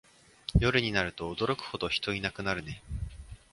[0.57, 2.81] 夜になると驚くほど人いなくなるね